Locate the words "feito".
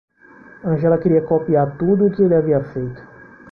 2.73-3.03